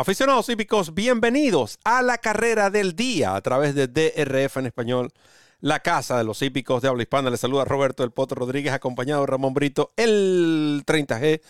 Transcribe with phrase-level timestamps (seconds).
[0.00, 5.12] Aficionados hípicos, bienvenidos a la carrera del día a través de DRF en español,
[5.60, 7.28] la casa de los hípicos de habla hispana.
[7.28, 11.42] Les saluda Roberto El Poto Rodríguez, acompañado de Ramón Brito, el 30G.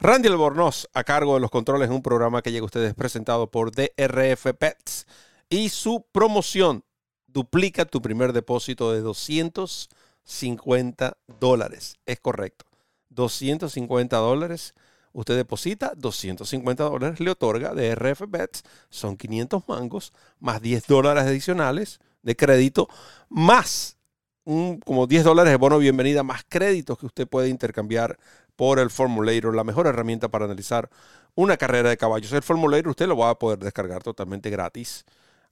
[0.00, 3.50] Randy Albornoz a cargo de los controles en un programa que llega a ustedes presentado
[3.50, 5.06] por DRF Pets
[5.48, 6.84] y su promoción.
[7.26, 11.96] Duplica tu primer depósito de 250 dólares.
[12.04, 12.66] Es correcto.
[13.08, 14.74] 250 dólares
[15.14, 21.22] Usted deposita 250 dólares, le otorga de RF Bets, son 500 mangos, más 10 dólares
[21.22, 22.88] adicionales de crédito,
[23.28, 23.96] más
[24.42, 28.18] un, como 10 dólares de bono bienvenida, más créditos que usted puede intercambiar
[28.56, 30.90] por el Formulator, la mejor herramienta para analizar
[31.36, 32.32] una carrera de caballos.
[32.32, 35.04] El Formulator usted lo va a poder descargar totalmente gratis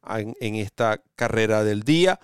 [0.08, 2.18] en, en esta carrera del día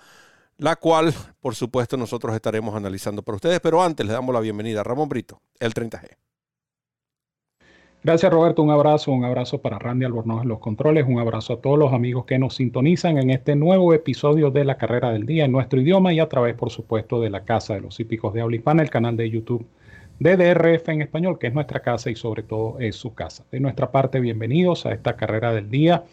[0.57, 3.61] la cual, por supuesto, nosotros estaremos analizando para ustedes.
[3.61, 6.17] Pero antes le damos la bienvenida a Ramón Brito, el 30G.
[8.01, 11.61] Gracias Roberto, un abrazo, un abrazo para Randy Albornoz en los controles, un abrazo a
[11.61, 15.43] todos los amigos que nos sintonizan en este nuevo episodio de la carrera del día
[15.43, 18.39] en nuestro idioma y a través, por supuesto, de la Casa de los Hípicos de
[18.39, 19.67] Habla el canal de YouTube
[20.17, 23.45] de DRF en español, que es nuestra casa y sobre todo es su casa.
[23.51, 26.05] De nuestra parte, bienvenidos a esta carrera del día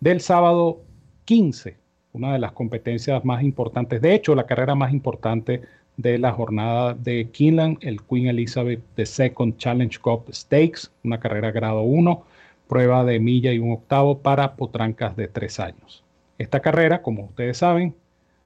[0.00, 0.82] del sábado
[1.24, 1.78] 15,
[2.12, 5.62] una de las competencias más importantes, de hecho, la carrera más importante
[5.96, 11.82] de la jornada de Keeneland, el Queen Elizabeth II Challenge Cup Stakes, una carrera grado
[11.82, 12.24] 1,
[12.68, 16.02] prueba de milla y un octavo para potrancas de tres años.
[16.38, 17.94] Esta carrera, como ustedes saben,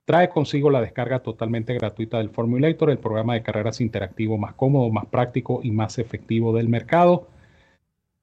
[0.04, 4.90] trae consigo la descarga totalmente gratuita del Formulator, el programa de carreras interactivo más cómodo,
[4.90, 7.28] más práctico y más efectivo del mercado.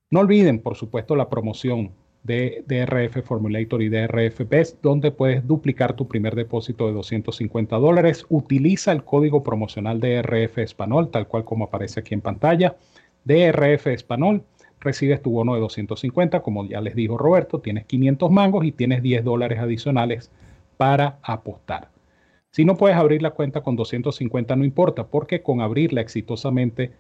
[0.09, 1.91] No olviden, por supuesto, la promoción
[2.23, 8.25] de DRF Formulator y DRF Best, donde puedes duplicar tu primer depósito de 250 dólares.
[8.29, 12.77] Utiliza el código promocional DRF Español, tal cual como aparece aquí en pantalla.
[13.25, 14.43] DRF Español,
[14.79, 19.01] recibes tu bono de 250, como ya les dijo Roberto, tienes 500 mangos y tienes
[19.01, 20.31] 10 dólares adicionales
[20.77, 21.89] para apostar.
[22.51, 26.91] Si no puedes abrir la cuenta con 250, no importa, porque con abrirla exitosamente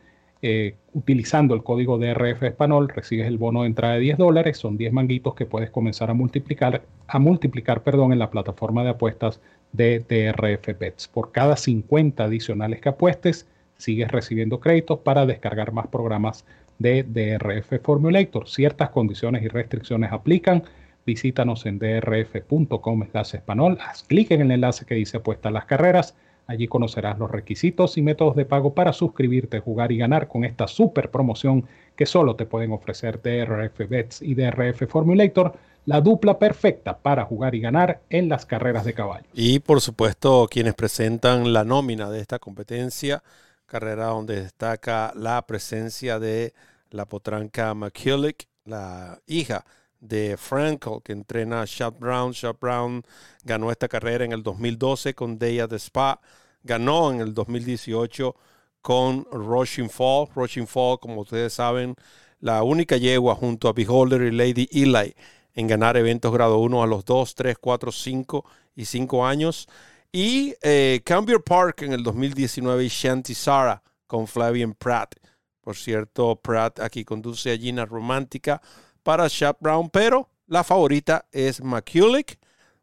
[0.45, 4.75] eh, utilizando el código DRF Español, recibes el bono de entrada de 10 dólares, son
[4.75, 9.39] 10 manguitos que puedes comenzar a multiplicar, a multiplicar perdón, en la plataforma de apuestas
[9.71, 11.07] de DRF Bets.
[11.07, 16.45] Por cada 50 adicionales que apuestes, sigues recibiendo créditos para descargar más programas
[16.77, 18.49] de DRF Formulator.
[18.49, 20.63] Ciertas condiciones y restricciones aplican.
[21.05, 26.15] Visítanos en drf.com haz clic en el enlace que dice apuesta a las carreras
[26.47, 30.67] Allí conocerás los requisitos y métodos de pago para suscribirte, jugar y ganar con esta
[30.67, 31.65] super promoción
[31.95, 35.53] que solo te pueden ofrecer DRF Bets y DRF Formulator,
[35.85, 39.25] la dupla perfecta para jugar y ganar en las carreras de caballo.
[39.33, 43.23] Y por supuesto, quienes presentan la nómina de esta competencia,
[43.65, 46.53] carrera donde destaca la presencia de
[46.89, 49.65] la potranca McKillick, la hija
[50.03, 52.31] de Frankel, que entrena a Shad Brown.
[52.31, 53.03] Shad Brown
[53.43, 56.19] ganó esta carrera en el 2012 con Deya de Spa.
[56.61, 58.35] Ganó en el 2018
[58.81, 60.27] con Rushing Fall.
[60.35, 61.95] Rushing Fall, como ustedes saben,
[62.39, 65.15] la única yegua junto a Beholder y Lady Eli
[65.55, 69.67] en ganar eventos grado 1 a los 2, 3, 4, 5 y 5 años.
[70.11, 71.01] Y eh,
[71.45, 75.15] Park en el 2019 y Shanty Sara con Flavian Pratt.
[75.61, 78.61] Por cierto, Pratt aquí conduce a Gina Romántica
[79.03, 82.37] para Shap Brown, pero la favorita es McCulloch,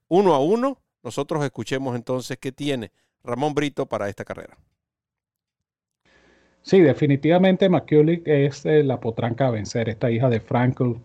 [0.08, 0.78] uno a uno.
[1.02, 2.92] Nosotros escuchemos entonces qué tiene
[3.24, 4.56] Ramón Brito para esta carrera.
[6.62, 10.96] Sí, definitivamente McCulloch es eh, la potranca a vencer, esta hija de Frankel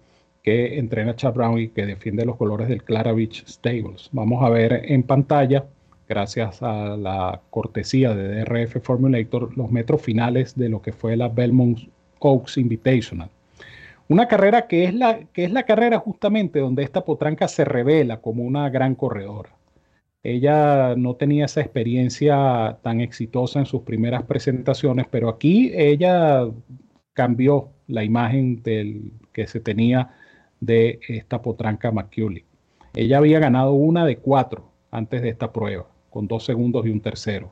[0.43, 4.09] que entrena a Chad Brown y que defiende los colores del Clara Beach Stables.
[4.11, 5.65] Vamos a ver en pantalla,
[6.07, 11.29] gracias a la cortesía de DRF Formulator, los metros finales de lo que fue la
[11.29, 11.79] Belmont
[12.19, 13.31] Oaks Invitational.
[14.07, 18.21] Una carrera que es, la, que es la carrera justamente donde esta potranca se revela
[18.21, 19.49] como una gran corredora.
[20.21, 26.47] Ella no tenía esa experiencia tan exitosa en sus primeras presentaciones, pero aquí ella
[27.13, 30.15] cambió la imagen del, que se tenía
[30.59, 32.43] de esta potranca McCully.
[32.95, 37.01] Ella había ganado una de cuatro antes de esta prueba, con dos segundos y un
[37.01, 37.51] tercero.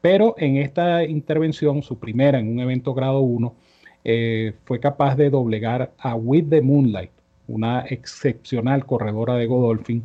[0.00, 3.54] Pero en esta intervención, su primera en un evento grado 1,
[4.04, 7.10] eh, fue capaz de doblegar a With the Moonlight,
[7.48, 10.04] una excepcional corredora de Godolphin,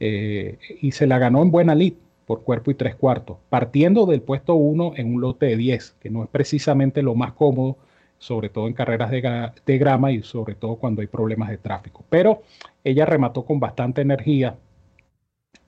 [0.00, 1.94] eh, y se la ganó en buena lead
[2.26, 6.10] por cuerpo y tres cuartos, partiendo del puesto 1 en un lote de 10, que
[6.10, 7.76] no es precisamente lo más cómodo,
[8.18, 12.04] sobre todo en carreras de, de grama y sobre todo cuando hay problemas de tráfico.
[12.08, 12.42] Pero
[12.84, 14.56] ella remató con bastante energía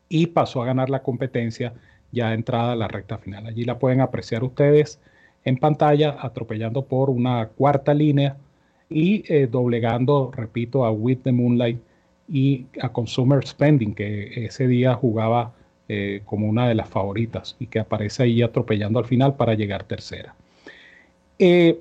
[0.08, 1.74] y pasó a ganar la competencia
[2.12, 3.46] ya entrada a la recta final.
[3.46, 5.00] Allí la pueden apreciar ustedes
[5.44, 8.36] en pantalla, atropellando por una cuarta línea
[8.88, 11.80] y eh, doblegando, repito, a With the Moonlight
[12.28, 15.52] y a Consumer Spending, que ese día jugaba
[15.88, 19.84] eh, como una de las favoritas y que aparece ahí atropellando al final para llegar
[19.84, 20.34] tercera.
[21.38, 21.78] Eh,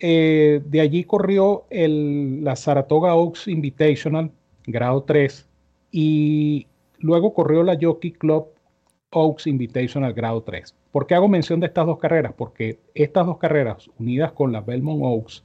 [0.00, 4.32] eh, de allí corrió el, la Saratoga Oaks Invitational,
[4.66, 5.46] grado 3,
[5.92, 6.66] y
[6.98, 8.46] luego corrió la Jockey Club
[9.16, 10.74] Oaks Invitational, grado 3.
[10.92, 12.34] ¿Por qué hago mención de estas dos carreras?
[12.36, 15.42] Porque estas dos carreras, unidas con la Belmont Oaks,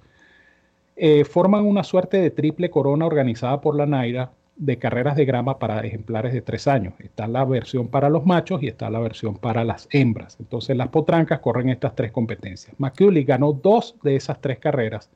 [0.98, 5.58] eh, forman una suerte de triple corona organizada por la Naira de carreras de grama
[5.58, 6.94] para ejemplares de tres años.
[7.00, 10.36] Está la versión para los machos y está la versión para las hembras.
[10.40, 12.76] Entonces las potrancas corren estas tres competencias.
[12.78, 15.10] McCulley ganó dos de esas tres carreras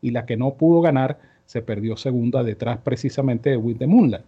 [0.00, 4.24] y la que no pudo ganar se perdió segunda detrás precisamente de With the Moonlight.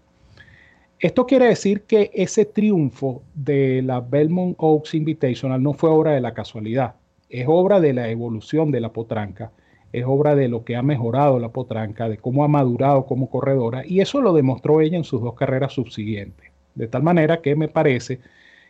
[1.01, 6.21] Esto quiere decir que ese triunfo de la Belmont Oaks Invitational no fue obra de
[6.21, 6.95] la casualidad,
[7.29, 9.51] es obra de la evolución de la potranca
[9.93, 13.85] es obra de lo que ha mejorado la potranca, de cómo ha madurado como corredora,
[13.87, 16.51] y eso lo demostró ella en sus dos carreras subsiguientes.
[16.75, 18.21] De tal manera que me parece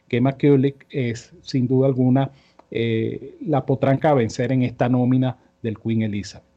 [0.09, 2.31] que McCulloch es, sin duda alguna,
[2.71, 6.50] eh, la potranca a vencer en esta nómina del Queen Elizabeth.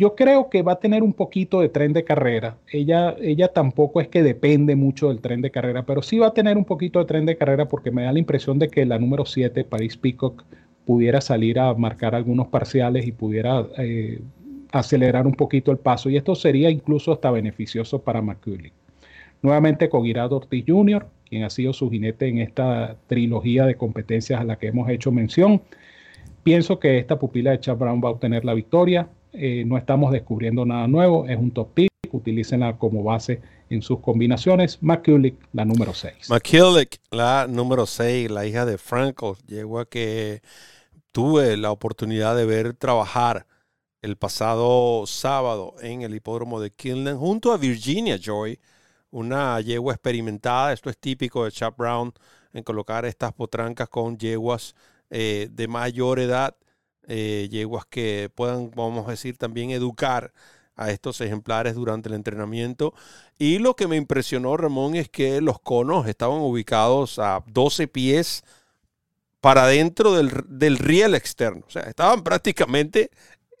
[0.00, 2.56] Yo creo que va a tener un poquito de tren de carrera.
[2.72, 6.32] Ella, ella tampoco es que depende mucho del tren de carrera, pero sí va a
[6.32, 8.98] tener un poquito de tren de carrera porque me da la impresión de que la
[8.98, 10.42] número 7, Paris Peacock,
[10.86, 14.22] pudiera salir a marcar algunos parciales y pudiera eh,
[14.72, 16.08] acelerar un poquito el paso.
[16.08, 18.72] Y esto sería incluso hasta beneficioso para McCulley.
[19.42, 24.40] Nuevamente con Irado Ortiz Jr., quien ha sido su jinete en esta trilogía de competencias
[24.40, 25.60] a la que hemos hecho mención.
[26.42, 29.06] Pienso que esta pupila de Chad Brown va a obtener la victoria.
[29.32, 34.00] Eh, no estamos descubriendo nada nuevo, es un top pick, utilícenla como base en sus
[34.00, 34.78] combinaciones.
[34.82, 36.28] McCulloch, la número 6.
[36.28, 40.42] McCulloch, la número 6, la hija de Franco, llegó que
[41.12, 43.46] tuve la oportunidad de ver trabajar
[44.02, 48.58] el pasado sábado en el hipódromo de Killen junto a Virginia Joy,
[49.10, 50.72] una yegua experimentada.
[50.72, 52.12] Esto es típico de Chap Brown
[52.52, 54.74] en colocar estas potrancas con yeguas
[55.10, 56.56] eh, de mayor edad,
[57.12, 60.32] eh, yeguas que puedan, vamos a decir, también educar
[60.76, 62.94] a estos ejemplares durante el entrenamiento.
[63.36, 68.44] Y lo que me impresionó, Ramón, es que los conos estaban ubicados a 12 pies
[69.40, 71.64] para dentro del, riel externo.
[71.66, 73.10] O sea, estaban prácticamente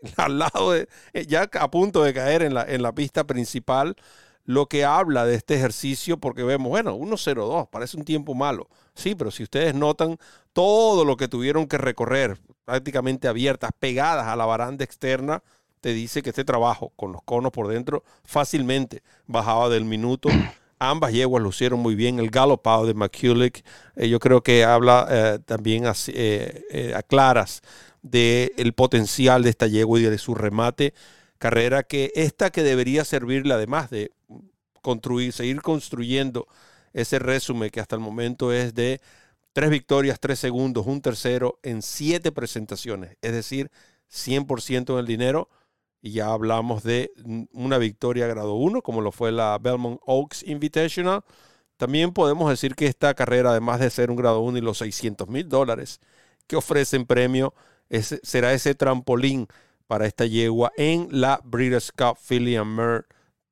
[0.16, 3.96] al lado de, eh, ya a punto de caer en la, en la pista principal,
[4.44, 8.68] lo que habla de este ejercicio, porque vemos, bueno, 1.02, parece un tiempo malo.
[8.94, 10.18] Sí, pero si ustedes notan
[10.52, 15.42] todo lo que tuvieron que recorrer, prácticamente abiertas, pegadas a la baranda externa,
[15.80, 20.28] te dice que este trabajo con los conos por dentro fácilmente bajaba del minuto
[20.82, 22.18] Ambas yeguas lucieron muy bien.
[22.18, 23.60] El galopado de McCulloch,
[23.96, 27.60] eh, yo creo que habla eh, también eh, a claras
[28.00, 30.94] del potencial de esta yegua y de su remate.
[31.36, 34.10] Carrera que esta que debería servirle, además de
[34.82, 36.46] construir, seguir construyendo
[36.92, 39.00] ese resumen que hasta el momento es de
[39.52, 43.70] tres victorias, tres segundos, un tercero en siete presentaciones, es decir,
[44.10, 45.48] 100% en el dinero
[46.02, 47.12] y ya hablamos de
[47.52, 51.22] una victoria grado 1, como lo fue la Belmont Oaks Invitational.
[51.76, 55.28] También podemos decir que esta carrera, además de ser un grado 1 y los 600
[55.28, 56.00] mil dólares
[56.46, 57.54] que ofrecen premio,
[58.22, 59.46] será ese trampolín
[59.86, 63.04] para esta yegua en la Breeders' Cup Philly and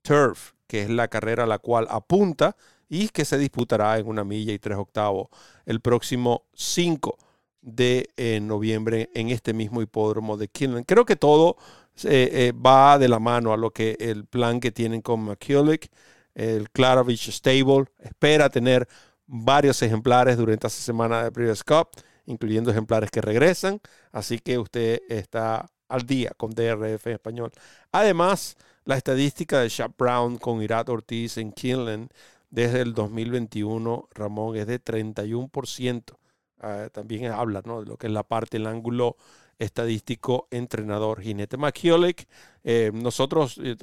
[0.03, 2.57] Turf, que es la carrera a la cual apunta
[2.89, 5.29] y que se disputará en una milla y tres octavos
[5.67, 7.19] el próximo 5
[7.61, 10.85] de eh, noviembre en este mismo hipódromo de Killen.
[10.85, 11.57] Creo que todo
[12.05, 15.87] eh, eh, va de la mano a lo que el plan que tienen con McCulloch,
[16.35, 17.87] el Klarovich Stable.
[17.99, 18.89] Espera tener
[19.27, 21.89] varios ejemplares durante esta semana de Previous Cup,
[22.27, 23.81] incluyendo ejemplares que regresan.
[24.13, 27.51] Así que usted está al día con DRF en español.
[27.91, 28.57] Además,
[28.89, 32.11] la estadística de Shap Brown con Irat Ortiz en Kinland
[32.49, 36.17] desde el 2021, Ramón, es de 31%.
[36.61, 37.81] Ah, también habla ¿no?
[37.81, 39.17] de lo que es la parte, el ángulo
[39.59, 42.23] estadístico, entrenador, jinete McCulloch.
[42.65, 43.77] Eh, nosotros eh,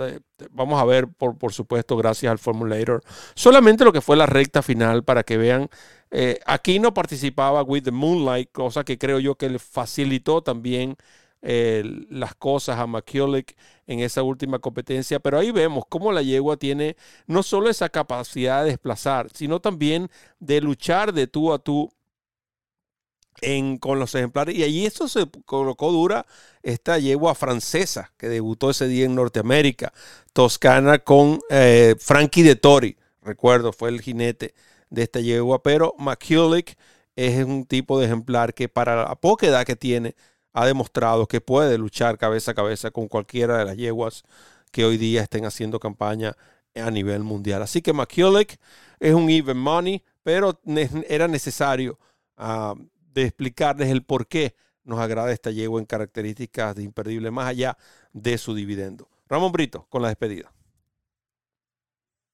[0.49, 3.03] vamos a ver, por, por supuesto, gracias al Formulator,
[3.35, 5.69] solamente lo que fue la recta final para que vean.
[6.09, 10.97] Eh, aquí no participaba With the Moonlight, cosa que creo yo que le facilitó también
[11.45, 13.51] las cosas a McCulloch
[13.85, 16.95] en esa última competencia, pero ahí vemos cómo la yegua tiene
[17.27, 20.09] no solo esa capacidad de desplazar, sino también
[20.39, 21.91] de luchar de tú a tú
[23.79, 24.55] con los ejemplares.
[24.55, 26.25] Y allí eso se colocó dura
[26.63, 29.93] esta yegua francesa que debutó ese día en Norteamérica,
[30.33, 32.97] Toscana, con eh, Frankie de Tori.
[33.21, 34.53] Recuerdo, fue el jinete
[34.89, 35.61] de esta yegua.
[35.61, 36.73] Pero McCulloch
[37.15, 40.15] es un tipo de ejemplar que para la poca edad que tiene
[40.55, 44.23] ha demostrado que puede luchar cabeza a cabeza con cualquiera de las yeguas
[44.71, 46.33] que hoy día estén haciendo campaña
[46.73, 47.61] a nivel mundial.
[47.61, 48.55] Así que McCulloch
[49.01, 50.57] es un even money, pero
[51.09, 51.99] era necesario
[52.37, 52.73] uh,
[53.13, 57.77] de explicarles el por qué nos agrada esta yegua en características de imperdible, más allá
[58.13, 59.09] de su dividendo.
[59.27, 60.53] Ramón Brito, con la despedida.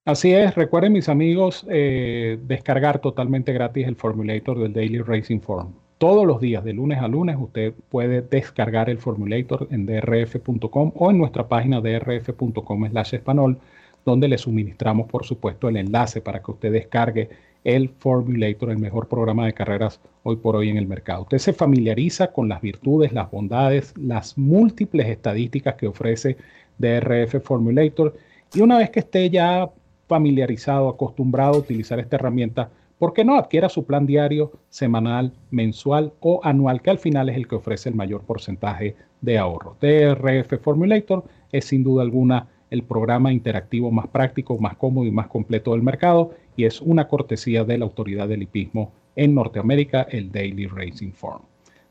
[0.06, 5.81] Así es, recuerden mis amigos eh, descargar totalmente gratis el formulator del Daily Racing Form.
[6.02, 11.12] Todos los días, de lunes a lunes, usted puede descargar el formulator en drf.com o
[11.12, 13.60] en nuestra página drf.com slash español,
[14.04, 17.30] donde le suministramos, por supuesto, el enlace para que usted descargue
[17.64, 21.22] el Formulator, el mejor programa de carreras hoy por hoy en el mercado.
[21.22, 26.36] Usted se familiariza con las virtudes, las bondades, las múltiples estadísticas que ofrece
[26.80, 28.18] DRF Formulator
[28.56, 29.70] y una vez que esté ya
[30.08, 36.14] familiarizado, acostumbrado a utilizar esta herramienta, ¿por qué no adquiera su plan diario, semanal, mensual
[36.20, 39.76] o anual, que al final es el que ofrece el mayor porcentaje de ahorro?
[39.82, 45.26] DRF Formulator es sin duda alguna el programa interactivo más práctico, más cómodo y más
[45.30, 50.32] completo del mercado y es una cortesía de la autoridad del hipismo en Norteamérica, el
[50.32, 51.42] Daily Racing Form.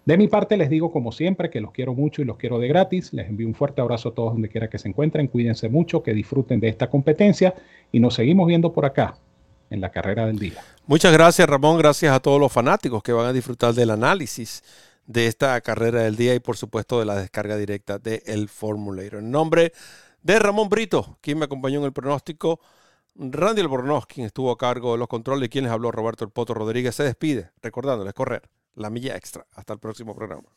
[0.04, 2.68] De mi parte les digo como siempre que los quiero mucho y los quiero de
[2.68, 3.12] gratis.
[3.12, 5.26] Les envío un fuerte abrazo a todos donde quiera que se encuentren.
[5.26, 7.52] Cuídense mucho, que disfruten de esta competencia
[7.90, 9.16] y nos seguimos viendo por acá
[9.70, 10.62] en la carrera del día.
[10.86, 14.62] Muchas gracias Ramón, gracias a todos los fanáticos que van a disfrutar del análisis
[15.06, 19.20] de esta carrera del día y por supuesto de la descarga directa del el Formulator.
[19.20, 19.72] En nombre
[20.22, 22.60] de Ramón Brito, quien me acompañó en el pronóstico.
[23.16, 26.54] Randy Albornoz, quien estuvo a cargo de los controles, quien les habló, Roberto El Poto
[26.54, 29.46] Rodríguez, se despide, recordándoles correr la milla extra.
[29.54, 30.48] Hasta el próximo programa.